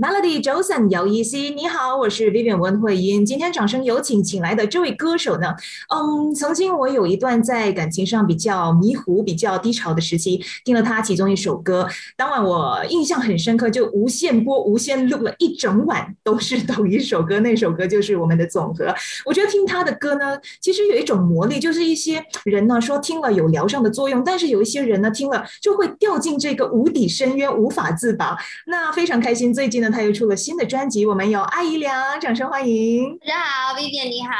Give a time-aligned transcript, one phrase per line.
[0.00, 3.22] Melody 周三有意思，你好，我是 Vivian 温慧英。
[3.22, 5.54] 今天掌声有请，请来的这位歌手呢，
[5.94, 11.86] 嗯，曾经我有一段在感情上比较迷糊、比较低潮的时期，听了他其中一首歌，
[12.16, 17.38] 当晚我印象很深刻，就无限播、无限录了一整晚，都是同一首歌。
[17.40, 18.94] 那首歌就是我们的总和。
[19.26, 28.34] 我觉得听他的歌呢，其实有一种魔力，就是一些人呢说听了有疗伤的作用，但是有一些人呢听了就会掉进这个无底深渊，无法自拔。
[28.64, 29.89] 那非常开心，最近呢。
[29.90, 33.18] 他又出了新的专辑，我们有阿姨俩，掌声欢迎！
[33.18, 34.30] 大家好，Vivian 你好，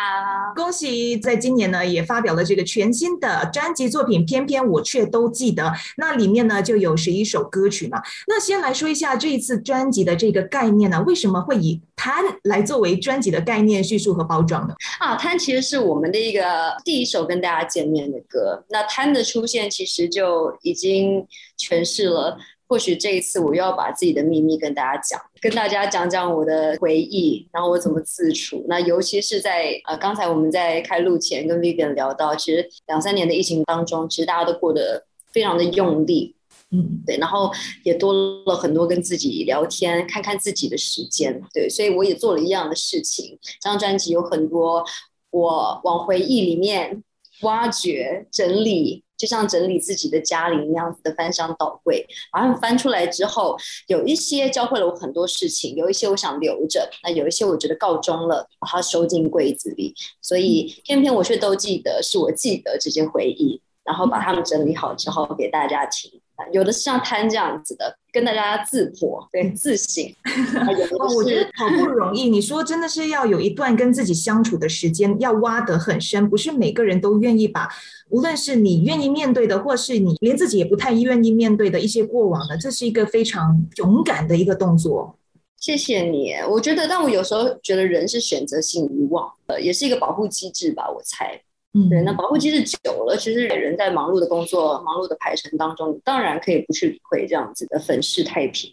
[0.54, 5.72] 恭喜在今年呢也发表了这个全新的专辑作品，偏偏我却都记得。
[5.96, 8.00] 那里面呢就有十一首歌曲嘛。
[8.28, 14.74] 那先来说一下这一次专辑的这个概念呢，为什么会以贪来作为专辑的概念叙述和包装呢？
[15.00, 18.64] 啊，贪其实是我们的一个第一首跟大家见面的歌。
[18.68, 21.26] 那贪的出现其实就已经
[21.58, 22.38] 诠释了。
[22.66, 28.64] 或许这一次我又要把自己的秘密跟大家讲，跟大家讲讲我的回忆，然后我怎么自处。
[28.68, 36.36] 那尤其是在呃刚才我们在开录前跟 Vivian 聊到，其实两三年的疫情当中，其实大家都过得非常的用力，
[36.72, 37.50] 嗯，对，然后
[37.84, 38.12] 也多
[38.44, 43.38] 了很多跟自己聊天、看看自己的时间，对，所以我也做了一样的事情。
[43.42, 44.84] 这张专辑有很多
[45.30, 47.02] 我往回忆里面
[47.42, 49.04] 挖掘、整理。
[49.20, 53.54] 就像整理自己的家里那样子的翻箱倒柜，然后翻出来之后，
[53.86, 59.94] 有一些教会了我很多事情，有一些我想留着，那有一些我觉得告终了，把它收进柜子里。
[60.22, 66.19] 所以偏偏我却都记得，是我记得这些回忆，然后把它们整理好之后给大家听。
[66.52, 70.04] 有的是像摊这样子的，跟大家自破，对自省。
[70.98, 72.28] 哦，我觉得好不容易。
[72.28, 77.68] 你说真的是要有一段跟自己相处的时间，要挖得很深，不是每个人都愿意把。
[78.08, 85.16] 无论是你愿意面对的，或是你连自己也不太愿意面对的一些过往的，这是一个非常勇敢的一个动作。
[85.58, 91.42] 谢谢你，我觉得，但我有时候觉得人是选择性遗忘，呃，也是一个保护机制吧，我猜。
[91.72, 98.70] 嗯，对，那保护机制久了，其实人在忙碌的工作、忙碌的排程当中，当然可以不去理会这样子的粉饰太平，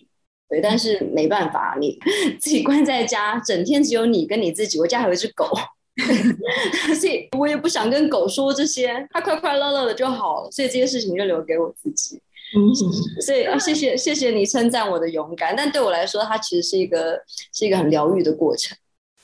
[0.49, 1.99] 对，但是没办法，你
[2.41, 5.47] 自己关在家，整天只有你跟你自己，我家还有一只狗。
[6.99, 10.51] 所以我也不想跟狗说这些，它快快乐乐的就好了。
[10.51, 12.21] 所以这些事情就留给我自己。
[12.55, 12.73] 嗯，
[13.21, 17.19] 所以谢谢谢谢你称赞我的勇敢，但对我来说，它其实是一个
[17.51, 18.77] 是一个很疗愈的过程。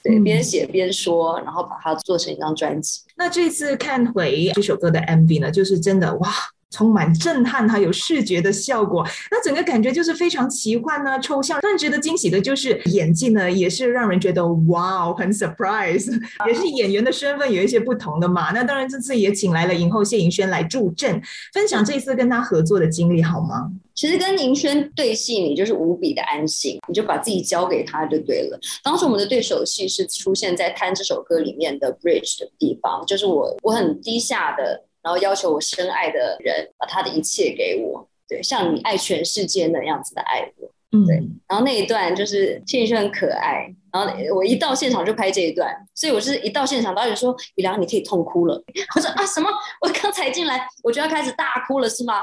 [0.04, 3.02] 对，边写边说，然后把它做成一张专辑。
[3.16, 6.30] 那这次看回这首歌的 MV 呢，就是真的哇。
[6.74, 11.62] 充满震撼，还有视觉的效果，那整个感觉就是非常奇幻呢，抽象。
[11.62, 16.12] 更值得惊喜的就是演技呢，也是让人觉得哇哦，很 surprise。
[16.48, 18.52] 也是演员的身份有一些不同的嘛。
[18.52, 21.22] 那当然这次也请来了影后谢盈萱来助阵，
[21.54, 23.72] 分享这次跟他合作的经历好吗？
[23.94, 28.60] 其实跟盈萱对戏，你就是无比的安心，你就把自己交给他就对了。
[28.84, 34.86] 当时我们的对手戏是出现在《贪》这首歌里面的 bridge 的地方，就是我我很低下的。
[35.04, 41.18] 然后要求我深爱的人把他的一切给我，对，像你爱全世界那样子的爱我，对。
[41.48, 48.62] 然后那一段就是庆生很可爱，然后我一到现场就拍这一段，所以我是一到现场导演说：“雨良，你可以痛哭了。”
[48.96, 49.48] 我说：“啊，什么？
[49.82, 52.16] 我刚才进来我就要开始大哭了是吗？”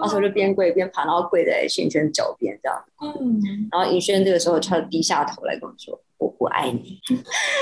[0.00, 2.84] 然后我就边跪边爬，然后跪在尹轩脚边这样。
[3.02, 3.68] 嗯。
[3.70, 6.00] 然后尹轩这个时候他低下头来跟我说。
[6.18, 6.98] 我不爱你，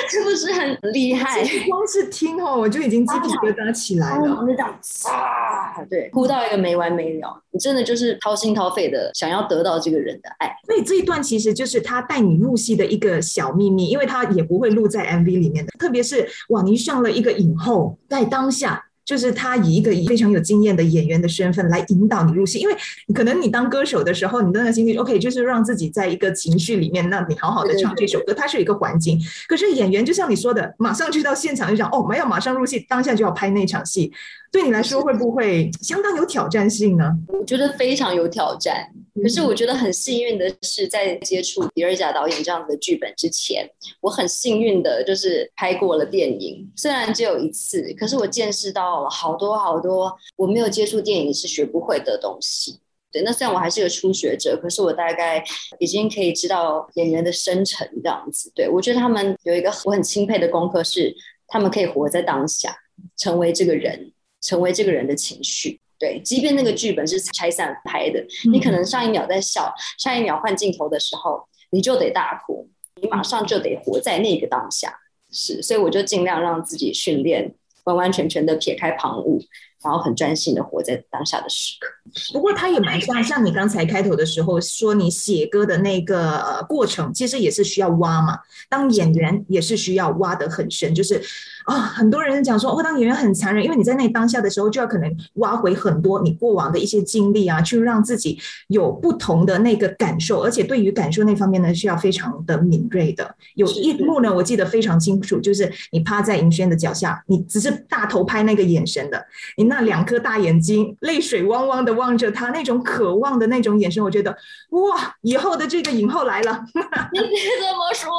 [0.09, 1.45] 是不是很厉害？
[1.69, 4.29] 光是听哦，我就已经鸡皮疙瘩起来了。
[4.29, 4.81] 就这样
[5.13, 7.43] 啊，对，哭到一个没完没了。
[7.51, 10.57] 你真的就是掏心掏肺的想要得到这个人的爱。
[10.65, 15.73] 所以这一段其实就是他带你入戏的一个小秘密，因为他也不会录在 MV 里面的。
[15.79, 18.86] 特别是哇，你上了一个影后，在当下。
[19.07, 22.77] 就是他以一个非常有经验的演员的身份来引导你入戏，因为
[23.15, 29.19] 可能你当歌手的时候，你那个心情 OK，就是让自己在一个情绪里面，让你好好的唱这首歌，它是有一个环境。
[29.49, 34.13] 可是演员就像你说的，马上去到现场就想哦，没有马上入戏，当下就要拍那场戏。
[34.51, 37.13] 对你来说会不会相当有挑战性呢？
[37.29, 38.89] 我觉得非常有挑战。
[39.23, 43.69] 可是我觉得很幸运的是，在接触迪尔贾导演这样子的剧本之前，
[44.01, 46.71] 我很幸运的就是拍过了电影。
[46.77, 52.81] 虽然只有一次，可是我见识到了好多好多我没有接触电影是学不会的东西。
[53.13, 55.45] 对，那虽然我还是个初学者，可是我大概
[55.79, 58.51] 已经可以知道演员的深沉这样子。
[58.55, 61.15] 对我觉得他们有一个我很钦佩的功课是，
[61.47, 62.77] 他们可以活在当下，
[63.17, 64.13] 成为这个人。
[64.43, 72.69] 成为这个人的情绪，对，即便那个剧本是拆散拍的，你可能上一秒在笑，下一秒换镜头的时候，你就得大哭，
[73.01, 75.01] 你马上就得活在那个当下，
[75.33, 77.53] 是，所以我就尽量让自己训练
[77.87, 79.41] 完完全全的撇开旁骛，
[79.83, 81.89] 然后很专心的活在当下的时刻。
[82.33, 88.39] 不过他也蛮像，像你刚才开头的时候说，你写歌的那个呃过程，其实也是需要挖嘛。
[88.69, 91.23] 当演员也是需要挖得很深，就是
[91.67, 103.35] 啊，很多人讲说，哦，当演员很残忍，因为你在那当下的时候，就要可能挖回很多你过往的一些经历啊，去让自己有不同的那个感受，而且对于感受那方面呢，需要非常的敏锐的。
[103.57, 109.27] 有一幕呢，我记得非常清楚，就是你趴在银轩的脚下，你只是大头拍那个眼神的，
[109.57, 114.31] 你那两颗大眼睛，泪水汪汪的望着他，那种渴望的那种眼神，我觉得
[114.71, 116.65] 哇，以后的这个影后来了。
[117.13, 117.29] 你别
[117.61, 118.13] 这么说，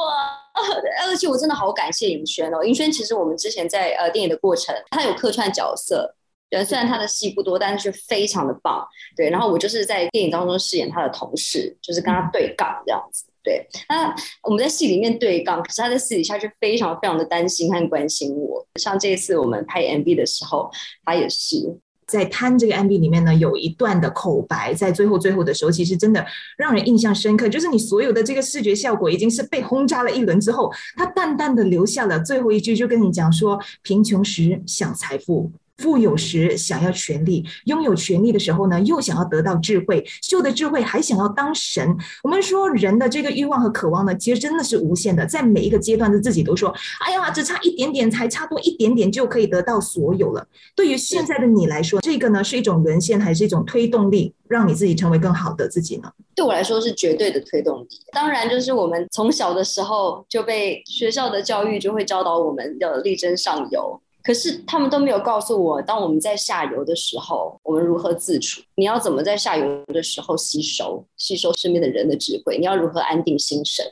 [1.06, 2.64] 而且我真的好感谢尹轩哦。
[2.64, 6.14] 尹轩其实我们之前在呃电影的过程，他有客串角色，
[6.50, 8.86] 对，虽然他的戏不多，但是非常的棒。
[9.16, 13.24] 对，然后我就是在电影当中饰演他的同事，就是跟他对杠这样子。
[13.42, 18.66] 对，那我们在戏里面对杠，可是他在私底下却非常非常的担心和关心我。
[18.76, 20.70] 像这一次我们拍 MV 的时候，
[21.04, 21.78] 他也是。
[22.08, 26.24] 在《贪》这个 MV 里面呢，有一段的口白，在最后最后的时候，其实真的
[26.56, 27.48] 让人印象深刻。
[27.48, 35.52] 就是你所有的这个视觉效果已经是被轰炸了一轮之后，他淡淡的留下了最后一句，就跟你讲说：贫穷时想财富。
[35.78, 41.96] 富有时想要权力，拥有权力的时候呢，又想要得到智慧，秀的智慧还想要当神。
[42.22, 46.74] 我们说人的这个欲望和渴望呢，其实真的是无限的，在每一个阶段的自己都说
[47.06, 56.10] ：“哎呀，只差一点点，才差多一点点就可以得到所有了。”对于现在的你来说，这个呢是一种沦陷，还是一种推动力，让你自己成为更好的自己呢？
[56.34, 57.88] 对我来说是绝对的推动力。
[58.12, 64.00] 当然，就是我们从小的时候就被学校的教育就会教导我们要力争上游。
[64.28, 68.60] 可是他们都没有告诉我，当我们在下游的时候，我们如何自处？
[68.74, 72.58] 你要怎么在下游的时候吸收吸收身边的人的智慧？
[72.58, 73.86] 你要如何安定心神？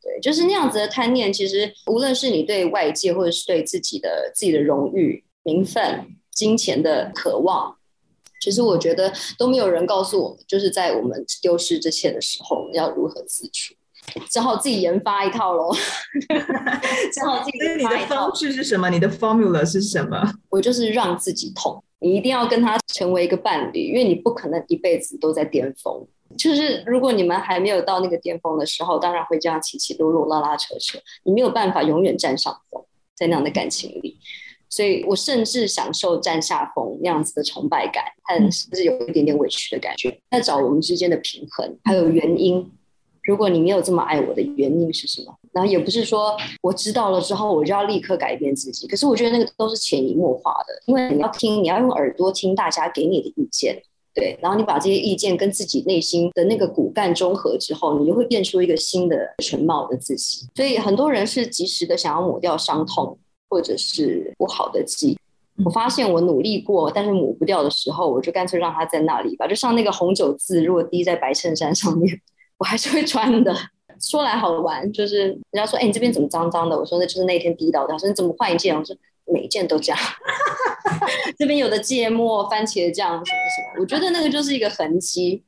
[0.00, 1.32] 对，就是那样子的贪念。
[1.32, 7.76] 其实无论是你对外界，或者是对自己的自己的荣誉、名分、金钱的渴望，
[8.40, 13.74] 其实我觉得都没有人告诉我们，就是在我们丢失这些的时候，要如何自处。
[14.30, 15.72] 只好自己研发一套喽，
[17.12, 18.06] 只好自己研发一套。
[18.06, 18.90] 你的方式是什么？
[18.90, 20.32] 你的 formula 是什么？
[20.50, 26.06] 我就是让自己痛，你一定要跟他成为一个伴侣，因为你不可能一辈子都在巅峰。
[26.38, 32.82] 就是如果你们还没有到那个巅峰的时候，当然会这样起起落落、拉拉扯扯，你没有办法永远占上风，
[33.14, 34.18] 在那样的感情里。
[34.70, 40.18] 所以我甚至享受占下风那样子的崇拜感，但是不是有一点点委屈的感觉？
[40.30, 42.66] 在找我们之间的平衡，还有原因。
[43.24, 45.32] 如果你没有这么爱我的原因是什么？
[45.52, 48.88] 然后也不是说我知道了之后我就要立刻改变自己。
[48.88, 53.80] 可是我觉得那个都是潜移默化的，因为你要听，你要用耳朵听大家给你的意见，
[54.12, 54.36] 对。
[54.42, 60.46] 然后你把这些意见跟自己内心的那个骨干中和之后，你就会变出一个新的全貌的自己。
[60.56, 63.16] 所以很多人是及时的想要抹掉伤痛
[63.48, 65.18] 或者是不好的记忆。
[65.64, 69.46] 我发现我努力过，但是抹不掉的时候，我就干脆让它在那里吧。
[69.46, 72.20] 就像那个红酒渍，如果滴在白衬衫上面。
[72.62, 73.52] 我还是会穿的。
[74.00, 78.94] 说来好玩，就是人家说：“哎，你这边怎么脏脏的？”我说：“那就是那天滴到的。”说：“你怎么换一件？”我说
[79.26, 79.98] ：“每一件都这样。
[81.36, 85.42] 这边有的芥末、番茄酱什么什么，我觉得那个就是一个痕迹。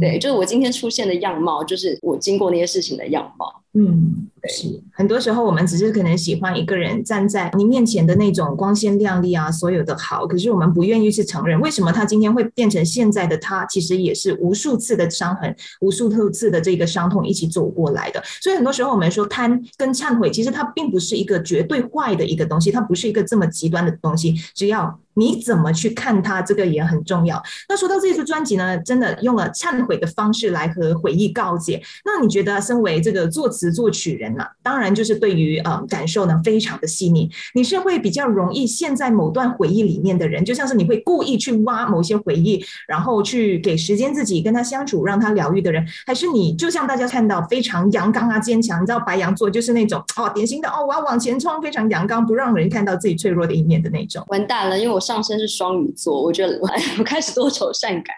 [0.00, 3.52] 对，就是我今天出现的样貌，就是我经过那些事情的样貌。
[3.72, 13.64] 嗯，是很多时候我们只是可能喜欢一个人站在你面前的那种光鲜亮丽啊，所有的好，可是我们不愿意去承认，为什么他今天会变成现在的他？
[13.66, 18.20] 其实也是无数次的伤痕，无数次的这个伤痛一起走过来的。
[18.42, 27.40] 所以很多时候我们说贪跟忏悔，其实它并不是一个绝对坏的一个东西，它不是一个这么极端的东西，只要你怎么去看它，这个也很重要。
[27.68, 31.80] 那说到这次专辑呢，真的用了忏悔的方式来和回忆告解。
[32.04, 33.59] 那你觉得，身为这个作词？
[33.60, 37.30] 词作曲人呢，当然就是对于呃感受呢非常的细腻。
[37.54, 48.80] 你是会比较容易陷在某段回忆里面的人，就像是你会故意去挖某些回忆，然后去给时间自己跟他相处，让他疗愈的人，还是你就像大家看到非常阳刚啊坚强？
[48.80, 54.24] 你知道白羊座就是那种哦典型的哦我要往前冲，非常阳刚，不让人看到自己脆弱的一面的那种。
[54.28, 56.58] 完蛋了，因为我上身是双鱼座，我觉得
[56.98, 58.16] 我开始多愁善感，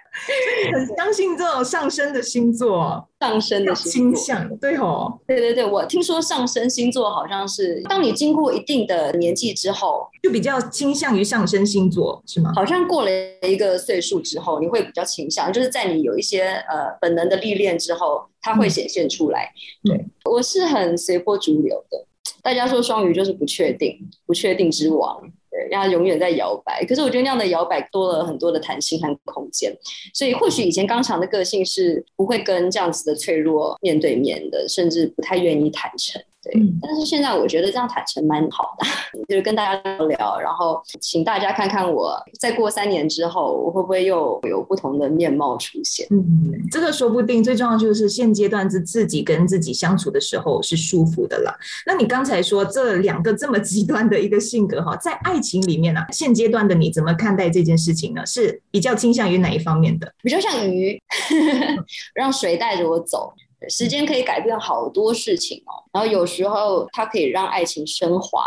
[0.72, 3.08] 很相信这种上升的星座。
[3.22, 12.50] 上升的星象，对哦，对对对，我听说上升星座好像是当你经过一定的年纪之后，就比较倾向于上升星座，是吗？
[12.56, 13.10] 好像过了
[13.42, 19.52] 一个岁数之后，你会比较倾向，就是在你有一些呃本能的历练之后，它会显现出来。
[19.84, 22.04] 对，我是很随波逐流的，
[22.42, 25.22] 大家说双鱼就是不确定，不确定之王。
[25.70, 26.84] 让它永远在摇摆。
[26.84, 29.72] 可是我觉得那样的摇摆多了很多的弹性和空间，
[30.14, 36.22] 所以或许以前刚强的个性是不会跟这样子的脆弱面对面的，甚至不太愿意坦诚。
[36.42, 38.86] 对，但是现在我觉得这样坦诚蛮好的，
[39.28, 46.06] 就是跟大家聊聊，然后请大家看看我再过三年之后，我会不会又有不同的面貌出现？
[46.10, 46.24] 嗯，
[46.70, 47.42] 这个说不定。
[47.42, 51.56] 最重要就是现阶段是自己跟自己相处的时候是舒服的了。
[51.86, 58.24] 那你刚才说这两个这么极端的一个性格哈，在爱情里面呢，现阶段的你怎么看待这件事情呢？
[58.26, 60.12] 是比较倾向于哪一方面的？
[60.22, 61.00] 比较像鱼，
[62.14, 63.32] 让水带着我走。
[63.68, 68.44] 时间可以改变好多事情哦，然后有时候它可以让爱情升华，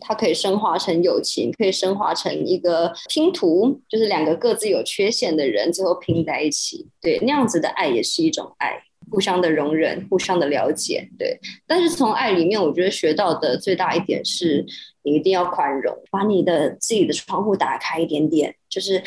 [0.00, 6.86] 它可以升华成友情，可以升华成一个拼图，就是两个各自有缺陷的人最后拼在一起。
[7.00, 11.08] 对，那样子的爱也是一种爱，互相的容忍，互相的了解。
[11.18, 14.66] 对，但是从爱里面，我觉得学到的最大一点是，
[15.02, 19.02] 你一定要宽容，把你的自己的窗户打开一点点，就是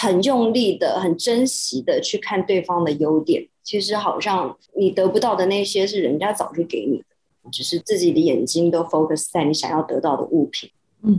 [0.00, 3.46] 很用力的、很珍惜的去看对方的优点。
[3.62, 7.04] 其实好像你得不到的那些是人家早就给你的，
[7.52, 10.68] 只是自己的眼睛都 focus 在你想要得到的物品，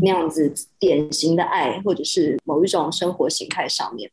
[0.01, 4.11] 那样子典型的爱或者是某一种生活形态上面，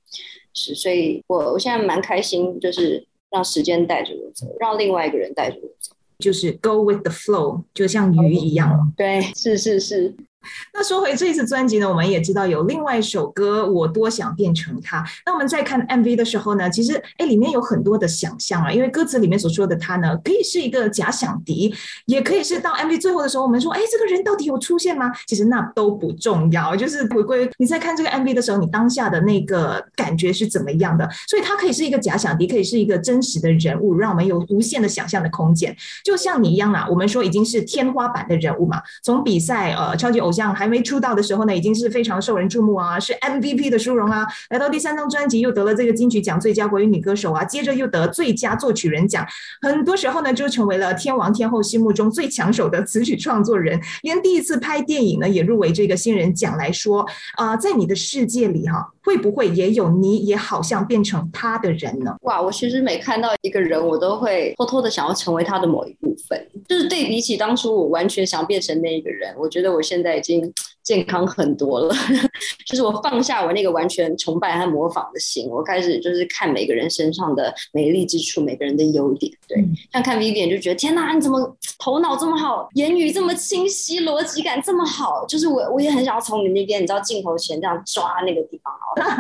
[0.55, 10.15] 是，所以我我现在蛮开心，就是让时间带着我走，让另外一个人带着我走，就是 go with the flow，就像鱼一样，对，是是是。
[10.73, 15.03] 那说回这一次专辑呢，我们也知道有另外一首歌《我多想变成他》。
[15.27, 21.75] 那我们在看 MV 的时候呢，其实哎里面有很多的想象啊，因为歌词里面所说的他呢，可以是一个假想敌，
[22.07, 25.13] 也可以是到 MV 最后的时候，我们说哎这个人到底有出现吗？
[25.27, 31.09] 其实那都不重要，就是回归你在看这个 MV 的时候，你当下的那个感觉是怎么样的。
[31.27, 35.77] 所以它可以是一个假想敌，可以是一个真实的人物，让我们有无限的想象的空间。
[36.05, 40.39] 就像你一样啦，我们说已经是天花板的人物嘛，从比赛呃超级偶。
[40.39, 44.25] 像还没出道的时候呢，已经是非常受人注目啊，是 MVP 的殊荣啊。
[44.51, 49.27] 来到第三张专辑，又得了这个金曲奖最佳国语女歌手啊，接着又得最佳作曲人奖。
[49.63, 53.81] 很多时候呢，就成为了天王天后心目中最抢手的词曲创作人。
[54.03, 57.05] 连第一次拍电影呢，也入围这个新人奖来说
[57.37, 62.15] 啊，在你的世界里哈，会不会也有你也好像变成他的人呢？
[62.23, 66.47] 哇，我其实每看到一个人，我都会偷偷的想要成为他的某一部分。
[66.69, 70.53] 就是对比起当初我完全想变成那一个人，我觉得我现在已经。
[70.89, 71.95] 健康很多了，
[72.67, 79.31] 就是我放下我那个完全崇拜和模仿的心，我开始就是看每个人身上的美丽之处，每个人的优点。
[79.47, 85.27] 对，像看 Vivian 就觉得天哪，你怎么头脑这么好，言语这么清晰，逻辑感这么好？
[85.29, 88.73] 就是我我也很想要从你那边，你知道镜头前这样抓那个地方。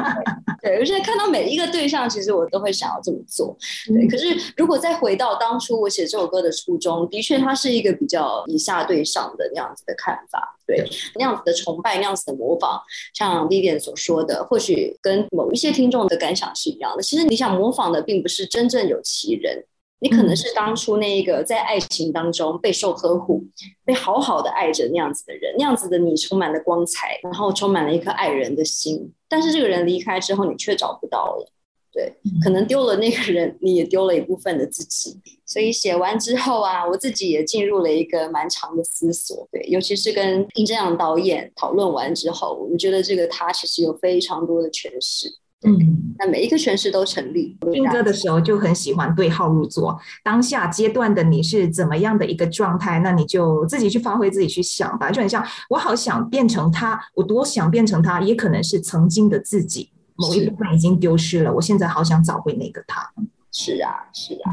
[0.62, 3.54] 对，我现在看到每一个对象，其实我都会想要这么做。
[3.88, 10.54] 对，可是如果再回到当初我写这首歌的初衷，的确它是一个比较以下对上的那样子的看法。
[10.66, 12.80] 对，那样子的崇拜，那样子的模仿，
[13.14, 17.02] 像 Vivian 所说的，或许跟某一些听众的感想是一样的。
[17.02, 19.64] 其实你想模仿的，并不是真正有其人，
[20.00, 23.44] 你可能是当初那一个在爱情当中备受呵护、
[23.84, 29.12] 被好好的爱着那样子的人，那样子的你充满了光彩，然后充满了一颗爱人的心。
[29.28, 31.52] 但是这个人离开之后，你却找不到了。
[31.92, 35.18] 对，可能丢了那个人，你也丢了一部分的自己。
[35.46, 39.48] 所以写完之后啊，我自己也进入了一个蛮长的思索。
[39.50, 45.28] 对，尤其是跟殷正阳导演讨论完之后，我们觉得这个他其实有非常多的诠释。
[45.66, 47.58] 嗯，那每一个诠释都成立。
[47.72, 55.10] 听歌的时候就很喜欢对号入座，当下阶段的你是怎么样的一个状态，那你就自己去发挥，自己去想吧。
[55.10, 59.90] 就很像我好想变成他，我多想变成他，也可能是曾经的自己。
[60.18, 63.10] 某一部分已经丢失了，我现在好想找回那个他。
[63.50, 64.52] 是啊，是啊。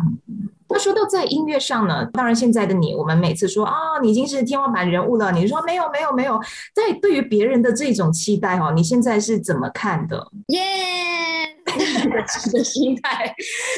[0.70, 6.40] 那说到在音乐上呢，当然现在的你，我们每次说啊，你已经是天花板人物了，你说没有没有没有，
[6.74, 10.32] 在对于别人的这种期待哦，你现在是怎么看的？
[10.48, 10.62] 耶，
[12.52, 13.36] 的心态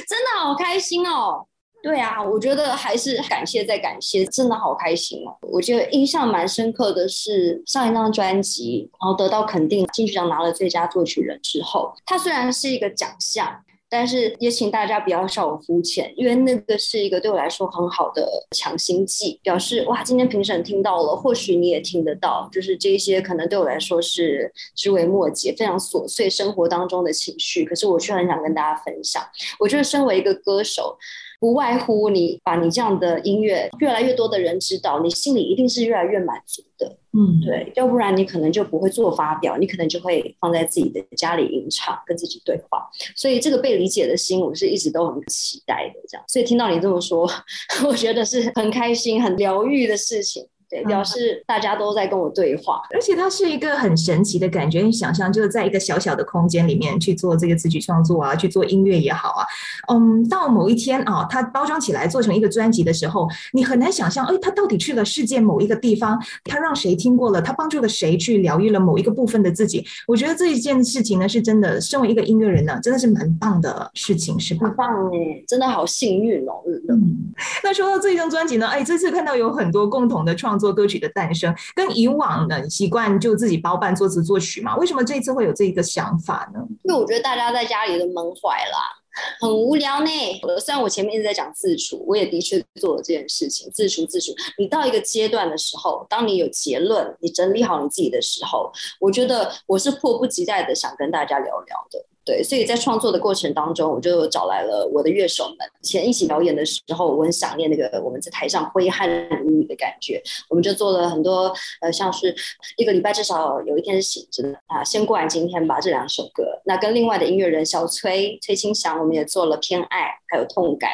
[0.07, 1.47] 真的好开心哦。
[1.87, 5.31] 对啊，我觉得还是感谢再感谢，真的好开心哦！
[5.41, 29.23] 我觉得印象蛮深刻的是上一张专辑，然后得到肯定，金曲奖拿了最佳作曲人之后，它虽然是一个奖项，但是也请大家不要笑我肤浅，因为那个是一个对我来说很好的强心剂，表示哇，今天评审听到了，或许你也听得到，就是这些可能对我来说是枝微末节、非常琐碎生活当中的情绪，可是我却很想跟大家分享。
[29.57, 30.97] 我觉得身为一个歌手。
[31.39, 36.97] 不外乎你把你这样的音乐越来越多的人知道，你心里一定是越来越满足的。
[37.13, 42.87] 嗯，对，要不然你可能就不会做发表，你可能就会放在自己的家里吟唱，跟自己对话。
[43.15, 45.99] 所以这个被理解的心，我是一直都很期待的。
[46.07, 47.29] 这样，所以听到你这么说，
[47.87, 50.47] 我觉得是很开心、很疗愈的事情。
[50.69, 54.81] 对，表示大家都在跟我对话，而且它是一个很神奇的感觉。
[54.81, 59.45] 你想象就是在一个小小的空间里面去做这个词曲创作啊，去做音乐也好啊，
[59.93, 69.85] 嗯，到某一天啊，它包装起来做成一个专辑的时候，你很难想象，哎，它到底去了世界某一个地方，它让谁听过了，它帮助了谁去疗愈了某一个部分的自己。
[70.05, 74.67] 我觉得这一件事情呢，是真的，身为一个音乐人呢，真的是蛮棒的事情，是吧？
[74.67, 76.61] 很棒哎，真的好幸运哦。
[76.89, 77.33] 嗯，
[77.63, 86.59] 那说到这一张专辑呢，哎，这次看到有很多共同的创作歌曲的诞生，跟以往的习惯就自己包办作词作曲嘛，为什么这一次会有这一个想法呢？
[86.83, 89.03] 因为我觉得大家在家里都闷坏了。
[89.39, 90.11] 很无聊呢。
[90.59, 94.31] 虽然我前面一直在讲自处，我也的确做了这件事情，自处自处。
[94.59, 102.05] 你到一个阶段的时候，当你有结论，你整理好你自己的时候，我觉得我是迫不及待的想跟大家聊聊的。
[102.27, 105.57] 对，所以在创作的过程当中，我就找来了我的乐手们。
[105.81, 110.21] 以前一起表演的时候，我很想念那个我们在台上挥汗如雨的感觉。
[110.49, 112.35] 我们就做了很多，呃，像是
[112.75, 114.83] 一个礼拜至少有一天是醒着的啊。
[114.83, 116.43] 先过完今天吧，这两首歌。
[116.65, 120.91] 那跟另外的音乐人小崔崔清祥，我们也做了偏爱，还有痛感。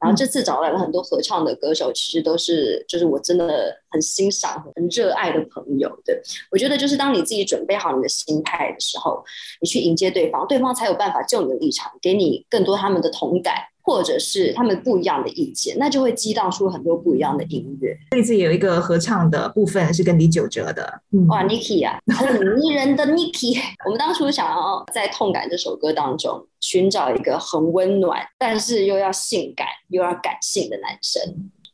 [0.00, 5.88] 然后这次找来了很多合唱的歌手，其实都是就是我真的很欣赏、很热爱的朋友。
[6.04, 9.24] 对我觉得，就是当你自己准备好你的心态的时候，
[9.60, 13.54] 你去迎接对方，对方才有办法就你的立场，给你更多他们的同感。
[13.86, 17.96] 或者是他们不一样的意见，那就会激荡出很多不一样的音乐。
[18.10, 23.56] 这次有一个合唱的部分是跟李玖哲的，哇，Niki 啊，很迷人的 Niki。
[23.86, 31.22] 我们当初想要在《痛感》这首歌当中寻找一个很温暖，但是又要性感又要感性的男生。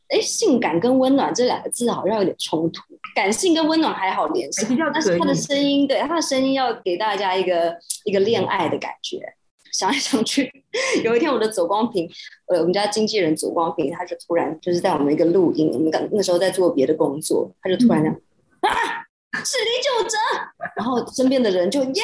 [0.09, 2.81] 哎，性感跟温暖这两个字好像有点冲突，
[3.15, 9.19] 感性跟温暖还好联系，但是他的声音，对他的声音要给大家一个一个恋爱的感觉。
[9.71, 10.51] 想来想去，
[11.03, 12.07] 有一天我的走光屏，
[12.47, 18.13] 呃，我们家经纪人走光屏，他就突然就是在我们一个录音，我们刚那时候在做别的工作，他就突然讲
[18.61, 19.03] 啊。
[19.43, 20.15] 是李九哲，
[20.75, 22.01] 然后身边的人就耶，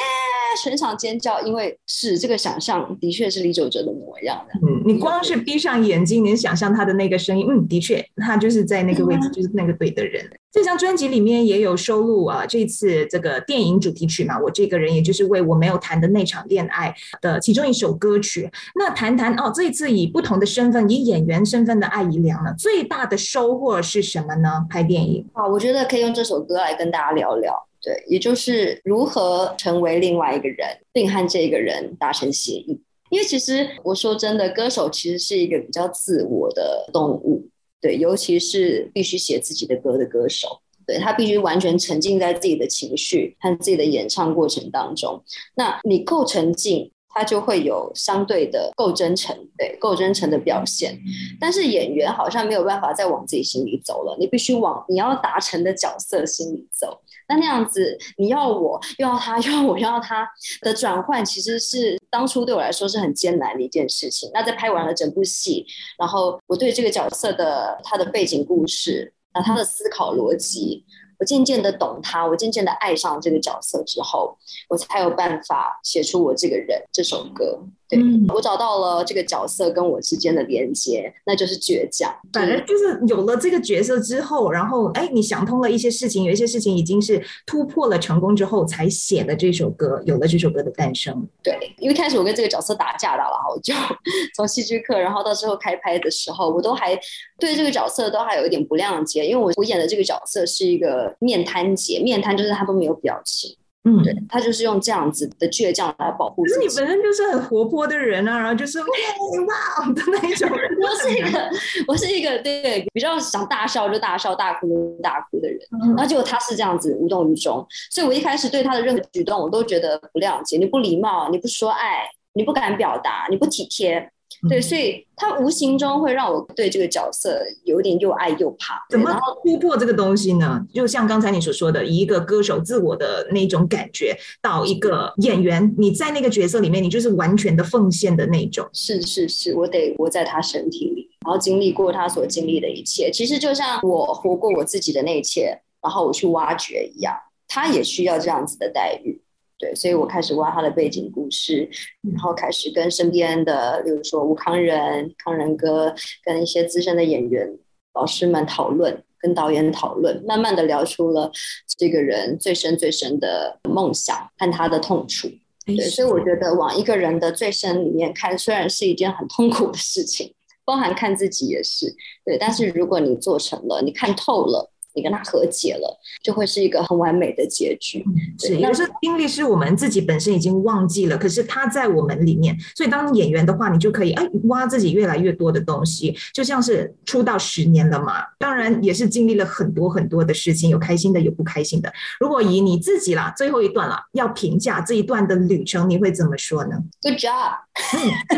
[0.62, 4.58] 全场尖叫，因为是这个想象的确是李玖哲的模样的。
[4.66, 10.28] 嗯，你光是闭上眼睛，你想象他的那个声音，嗯，的确，他就是在那个位置，就是那个对的人。
[10.52, 18.50] 这张专辑里面也有收录啊，这次这个电影主题曲嘛，我这个人也就是为我没有谈的那场恋爱的其中一首歌曲。
[18.74, 24.66] 那谈谈哦，这一次以不同的身份，以演员身份的艾怡良呢，最大的收获是什么呢？
[24.68, 32.80] 拍电影啊，我觉得可以用这首歌来跟大家聊聊，对，也就是如何成为另外一个人，并和这个人达成协议。
[33.10, 37.48] 因为其实我说真的，歌手其实是一个比较自我的动物。
[37.80, 45.24] 对，尤其是必须写自己的歌的歌手，对他必须完全沉浸在自己的情绪和自己的演唱过程当中。
[45.54, 50.98] 那你够沉浸，他就会有相对的够真诚，对，够真诚的表现。
[51.40, 57.00] 但是演员好像没有办法再往自己心里走了，你必须往你要达成的角色心里走。
[57.28, 60.28] 那那样子，你要我又要他，又要我又要他
[60.62, 64.30] 的转换，其实是当初对我来说是很艰难的一件事情。
[64.32, 65.64] 那在拍完了整部戏，
[65.98, 70.84] 然后我对这个角色的他的背景故事，那他的思考逻辑。
[71.20, 74.36] 我渐渐的懂他，我渐渐的爱上这个角色之后，
[74.68, 77.60] 我才有办法写出我这个人这首歌。
[77.90, 78.00] 对
[78.34, 82.14] 我找到了这个角色跟我之间的连接，那就是倔强。
[82.32, 91.26] 反正就是有了这个角色之后，然后哎，你想通了一些事情，有一些事情已经是突破了成功之后，才写的这首歌，有了这首歌的诞生。
[91.42, 93.74] 对，因为开始我跟这个角色打架打了好久，
[94.36, 96.98] 从戏剧课，然后到之后开拍的时候，我都还
[97.38, 103.56] 对这个角色都还有一点不谅解，因为我我演的这个角色是一个面瘫姐，面瘫就是他都没有表情。
[103.84, 106.42] 嗯，对他就是用这样子的倔强来保护。
[106.44, 110.48] 可是你本身就是很活泼的人啊，然后就是哇哇的那一种。
[110.82, 111.50] 我是一个，
[111.88, 115.58] 我是一个对比较想大笑就大笑、大哭就大哭的人。
[115.96, 120.58] 然后结果他是这样子无动于衷，所以我一开始对他的任何举动我都觉得不谅解。
[120.58, 124.10] 你不礼貌，你不说爱，你不敢表达，你不体贴。
[124.48, 128.86] 对，所以他无形中会让我对这个角色有点又爱又怕。
[128.88, 130.64] 怎么突破这个东西呢？
[130.72, 138.66] 就像刚才你所说的，以一个歌手自我的那种感觉，到一个演员，你在那个角色里面，你就是完全的奉献的那种。
[138.72, 143.10] 是是是，我得活在他身体里，然后经历过他所经历的一切。
[143.10, 147.14] 其实就像我活过我自己的那一切，然后我去挖掘一样，
[147.46, 149.20] 他也需要这样子的待遇。
[149.60, 151.68] 对，所以我开始挖他的背景故事，
[152.12, 155.94] 然后开始跟身边的，比如说吴康仁、康仁哥，
[156.24, 157.46] 跟一些资深的演员
[157.92, 161.30] 老师们讨论，跟导演讨论，慢慢的聊出了
[161.78, 165.28] 这个人最深最深的梦想和他的痛处。
[165.66, 170.32] 对，所以我觉得往一个人的最深里面看，虽然是一件很痛苦的事情，
[170.64, 171.94] 包含看自己也是。
[172.24, 178.04] 对，但是如果你做成了，你看透了，你跟他和解了，就会是一个很完美的结局。
[178.38, 191.92] 是，有时候经历是我们自己本身已经忘记了，可是他在我们里面，所以当演员的话，你就可以哎挖自己越来越多的东西，就像是出道十年了嘛，当然也是经历了很多很多的事情，有开心的，有不开心的。
[192.18, 197.58] 如果以你自己啦，最后一段啦，要评价这一段的旅程，你会怎么说呢？Good job，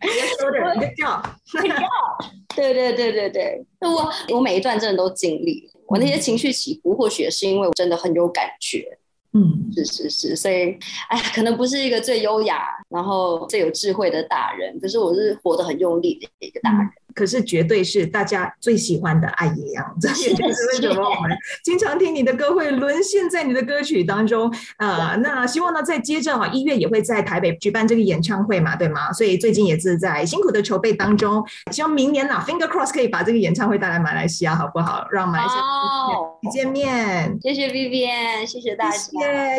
[0.00, 5.70] 别说的，Good job，Good job，对对对对对，那我我每一段真的都经历。
[5.86, 8.98] 我那些情绪起伏，或许是因为我真的很有感觉，
[9.34, 16.88] 嗯，是是是，所以，哎呀，可能不是一个最优雅，然后最有智慧的大人，可是我是活得很用力的一个大人。
[17.14, 21.30] 可是绝对是大家最喜欢的爱一样，这也就是为什么我们
[21.62, 25.16] 经常听你的歌会沦陷在你的歌曲当中啊。
[25.22, 29.12] 那希望呢，在接着啊，一月也会在台北举办这个演唱会嘛，对吗？
[29.12, 35.06] 所以最近也是在辛苦的筹备当中，希望明年呐，Finger Cross 可以把这个演唱会带来马来西亚，好不好？
[35.10, 37.38] 让马来西亚见面。
[37.42, 38.96] 谢谢 Vivian，谢谢大家。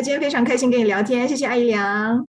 [0.02, 2.26] 今天非常开心跟你聊天，谢谢艾怡良。